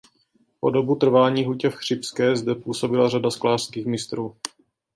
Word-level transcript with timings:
Po 0.61 0.69
dobu 0.71 0.95
trvání 0.95 1.45
hutě 1.45 1.69
v 1.69 1.75
Chřibské 1.75 2.35
zde 2.35 2.55
působila 2.55 3.09
řada 3.09 3.31
sklářských 3.31 3.85
mistrů. 3.85 4.35